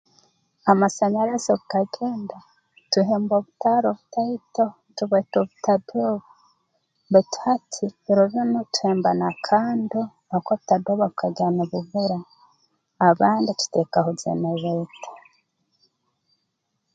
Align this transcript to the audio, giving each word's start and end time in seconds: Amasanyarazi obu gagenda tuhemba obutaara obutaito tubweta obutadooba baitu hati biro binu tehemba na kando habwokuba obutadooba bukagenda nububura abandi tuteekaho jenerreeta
Amasanyarazi 0.71 1.47
obu 1.53 1.65
gagenda 1.73 2.37
tuhemba 2.91 3.33
obutaara 3.37 3.87
obutaito 3.91 4.65
tubweta 4.95 5.35
obutadooba 5.41 6.21
baitu 7.11 7.37
hati 7.45 7.85
biro 8.03 8.23
binu 8.33 8.59
tehemba 8.75 9.11
na 9.21 9.29
kando 9.47 10.01
habwokuba 10.29 10.51
obutadooba 10.57 11.05
bukagenda 11.11 11.61
nububura 11.63 12.19
abandi 13.09 13.51
tuteekaho 13.59 14.09
jenerreeta 14.21 15.09